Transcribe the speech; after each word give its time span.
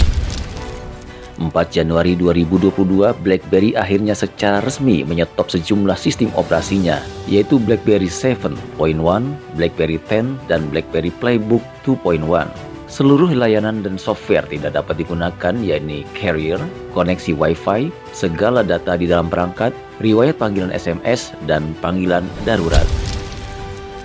4 1.39 1.51
Januari 1.71 2.15
2022, 2.15 3.11
BlackBerry 3.27 3.75
akhirnya 3.75 4.15
secara 4.15 4.63
resmi 4.63 5.03
menyetop 5.03 5.51
sejumlah 5.51 5.99
sistem 5.99 6.31
operasinya, 6.39 7.03
yaitu 7.27 7.59
BlackBerry 7.59 8.07
7.1, 8.07 8.55
BlackBerry 9.59 9.99
10, 9.99 10.39
dan 10.47 10.71
BlackBerry 10.71 11.11
Playbook 11.19 11.63
2.1. 11.83 12.47
Seluruh 12.87 13.27
layanan 13.35 13.83
dan 13.83 13.99
software 13.99 14.47
tidak 14.47 14.79
dapat 14.79 15.03
digunakan 15.03 15.55
yakni 15.59 16.07
carrier, 16.15 16.63
koneksi 16.95 17.35
Wi-Fi, 17.35 17.91
segala 18.15 18.63
data 18.63 18.95
di 18.95 19.11
dalam 19.11 19.27
perangkat, 19.27 19.75
riwayat 19.99 20.39
panggilan 20.39 20.71
SMS, 20.71 21.35
dan 21.51 21.75
panggilan 21.83 22.23
darurat. 22.47 22.87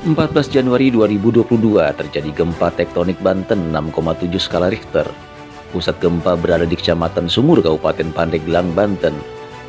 14 0.10 0.32
Januari 0.50 0.90
2022 0.90 1.44
terjadi 1.92 2.32
gempa 2.32 2.72
tektonik 2.72 3.20
Banten 3.20 3.76
6,7 3.76 4.32
skala 4.40 4.72
Richter 4.72 5.29
Pusat 5.70 6.02
gempa 6.02 6.34
berada 6.34 6.66
di 6.66 6.74
Kecamatan 6.74 7.30
Sumur, 7.30 7.62
Kabupaten 7.62 8.10
Pandeglang, 8.10 8.74
Banten, 8.74 9.14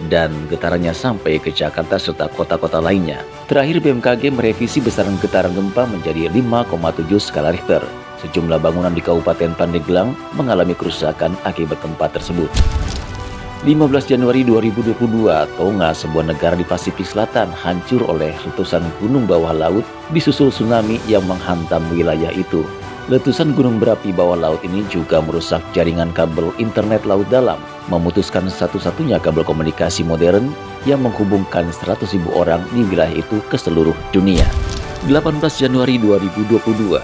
dan 0.08 0.32
getarannya 0.48 0.96
sampai 0.96 1.36
ke 1.36 1.52
Jakarta 1.52 2.00
serta 2.00 2.32
kota-kota 2.32 2.80
lainnya. 2.80 3.20
Terakhir 3.52 3.84
BMKG 3.84 4.32
merevisi 4.32 4.80
besaran 4.80 5.20
getaran 5.20 5.52
gempa 5.52 5.84
menjadi 5.84 6.32
5,7 6.32 7.04
skala 7.20 7.52
Richter. 7.52 7.84
Sejumlah 8.24 8.56
bangunan 8.64 8.96
di 8.96 9.04
Kabupaten 9.04 9.52
Pandeglang 9.52 10.16
mengalami 10.32 10.72
kerusakan 10.72 11.36
akibat 11.44 11.76
gempa 11.84 12.08
tersebut. 12.08 12.48
15 13.60 14.08
Januari 14.08 14.40
2022, 14.40 14.96
Tonga, 15.60 15.92
sebuah 15.92 16.32
negara 16.32 16.56
di 16.56 16.64
Pasifik 16.64 17.04
Selatan, 17.04 17.52
hancur 17.52 18.00
oleh 18.08 18.32
letusan 18.48 18.80
gunung 19.04 19.28
bawah 19.28 19.52
laut 19.52 19.84
disusul 20.16 20.48
tsunami 20.48 20.96
yang 21.04 21.20
menghantam 21.28 21.84
wilayah 21.92 22.32
itu. 22.32 22.64
Letusan 23.11 23.58
gunung 23.58 23.83
berapi 23.83 24.14
bawah 24.14 24.39
laut 24.39 24.62
ini 24.62 24.86
juga 24.86 25.19
merusak 25.19 25.58
jaringan 25.75 26.14
kabel 26.14 26.55
internet 26.62 27.02
laut 27.02 27.27
dalam, 27.27 27.58
memutuskan 27.90 28.46
satu-satunya 28.46 29.18
kabel 29.18 29.42
komunikasi 29.42 30.07
modern 30.07 30.55
yang 30.86 31.02
menghubungkan 31.02 31.74
100.000 31.74 32.23
orang 32.30 32.62
di 32.70 32.86
wilayah 32.86 33.18
itu 33.18 33.42
ke 33.51 33.58
seluruh 33.58 33.98
dunia. 34.14 34.46
18 35.11 35.42
Januari 35.42 35.98
2022, 35.98 37.02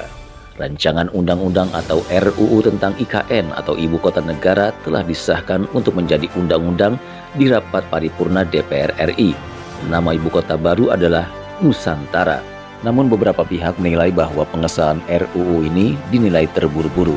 Rancangan 0.62 1.10
Undang-Undang 1.10 1.74
atau 1.74 1.98
RUU 2.06 2.62
tentang 2.62 2.94
IKN 3.02 3.50
atau 3.58 3.74
Ibu 3.74 3.98
Kota 3.98 4.22
Negara 4.22 4.70
telah 4.86 5.02
disahkan 5.02 5.66
untuk 5.74 5.98
menjadi 5.98 6.30
undang-undang 6.38 7.02
di 7.34 7.50
rapat 7.50 7.82
paripurna 7.90 8.46
DPR 8.46 8.94
RI. 9.10 9.34
Nama 9.90 10.14
ibu 10.14 10.30
kota 10.30 10.54
baru 10.54 10.94
adalah 10.94 11.26
Nusantara. 11.60 12.55
Namun 12.84 13.08
beberapa 13.08 13.46
pihak 13.46 13.80
menilai 13.80 14.12
bahwa 14.12 14.44
pengesahan 14.48 15.00
RUU 15.08 15.64
ini 15.64 15.96
dinilai 16.12 16.44
terburu-buru. 16.52 17.16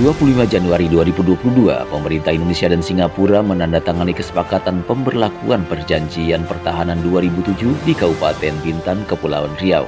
25 0.00 0.48
Januari 0.48 0.88
2022, 0.88 1.92
pemerintah 1.92 2.32
Indonesia 2.32 2.64
dan 2.64 2.80
Singapura 2.80 3.44
menandatangani 3.44 4.16
kesepakatan 4.16 4.80
pemberlakuan 4.88 5.68
perjanjian 5.68 6.48
pertahanan 6.48 6.96
2007 7.04 7.76
di 7.84 7.92
Kabupaten 7.92 8.56
Bintan, 8.64 9.04
Kepulauan 9.04 9.52
Riau. 9.60 9.84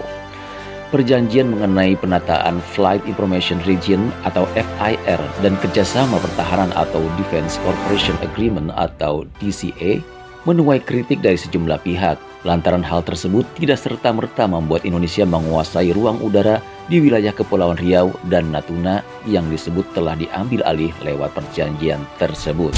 Perjanjian 0.92 1.50
mengenai 1.50 1.96
penataan 1.96 2.60
Flight 2.60 3.02
Information 3.08 3.58
Region 3.64 4.12
atau 4.28 4.44
FIR 4.54 5.18
dan 5.40 5.56
kerjasama 5.58 6.20
pertahanan 6.20 6.70
atau 6.76 7.02
Defense 7.16 7.56
Cooperation 7.64 8.14
Agreement 8.22 8.70
atau 8.76 9.24
DCA 9.40 10.04
menuai 10.44 10.80
kritik 10.80 11.20
dari 11.24 11.36
sejumlah 11.36 11.80
pihak. 11.84 12.16
Lantaran 12.44 12.84
hal 12.84 13.00
tersebut 13.00 13.48
tidak 13.56 13.80
serta-merta 13.80 14.44
membuat 14.44 14.84
Indonesia 14.84 15.24
menguasai 15.24 15.96
ruang 15.96 16.20
udara 16.20 16.60
di 16.92 17.00
wilayah 17.00 17.32
Kepulauan 17.32 17.80
Riau 17.80 18.12
dan 18.28 18.52
Natuna 18.52 19.00
yang 19.24 19.48
disebut 19.48 19.88
telah 19.96 20.12
diambil 20.12 20.60
alih 20.68 20.92
lewat 21.00 21.32
perjanjian 21.32 22.04
tersebut. 22.20 22.76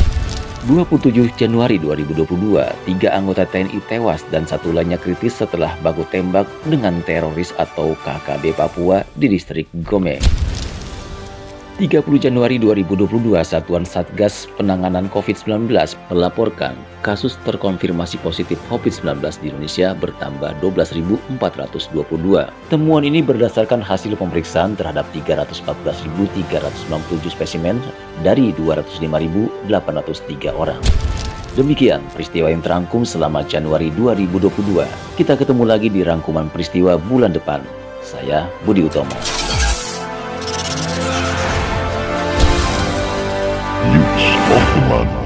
27 0.66 1.30
Januari 1.38 1.78
2022, 1.78 2.26
tiga 2.90 3.08
anggota 3.14 3.46
TNI 3.46 3.78
tewas 3.86 4.26
dan 4.34 4.42
satu 4.42 4.74
lainnya 4.74 4.98
kritis 4.98 5.38
setelah 5.38 5.70
baku 5.78 6.02
tembak 6.10 6.46
dengan 6.66 6.98
teroris 7.06 7.54
atau 7.54 7.94
KKB 8.02 8.50
Papua 8.58 9.06
di 9.14 9.30
distrik 9.30 9.70
Gome. 9.86 10.45
30 11.76 12.08
Januari 12.16 12.56
2022, 12.56 13.36
Satuan 13.44 13.84
Satgas 13.84 14.48
Penanganan 14.56 15.12
COVID-19 15.12 15.68
melaporkan 16.08 16.72
kasus 17.04 17.36
terkonfirmasi 17.44 18.16
positif 18.24 18.56
COVID-19 18.72 19.20
di 19.44 19.52
Indonesia 19.52 19.92
bertambah 19.92 20.56
12.422. 20.64 21.36
Temuan 22.72 23.04
ini 23.04 23.20
berdasarkan 23.20 23.84
hasil 23.84 24.16
pemeriksaan 24.16 24.72
terhadap 24.72 25.04
314.397 25.12 26.48
spesimen 27.28 27.76
dari 28.24 28.56
205.803 28.56 29.68
orang. 30.56 30.80
Demikian 31.60 32.00
peristiwa 32.16 32.56
yang 32.56 32.64
terangkum 32.64 33.04
selama 33.04 33.44
Januari 33.44 33.92
2022. 33.92 34.80
Kita 35.20 35.36
ketemu 35.36 35.68
lagi 35.68 35.92
di 35.92 36.00
rangkuman 36.00 36.48
peristiwa 36.48 36.96
bulan 36.96 37.36
depan. 37.36 37.60
Saya 38.00 38.48
Budi 38.64 38.80
Utomo. 38.80 39.44
touch 44.16 44.46
of 44.50 44.74
the 44.74 44.88
man. 44.88 45.25